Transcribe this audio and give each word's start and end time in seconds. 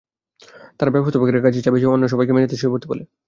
তারা 0.79 0.93
ব্যবস্থাপকের 0.95 1.43
কাছে 1.45 1.63
চাবি 1.65 1.79
চেয়ে 1.79 1.93
অন্য 1.93 2.05
সবাইকে 2.11 2.33
মেঝেতে 2.35 2.55
শুয়ে 2.59 2.71
পড়তে 2.73 2.87
বলে। 2.91 3.03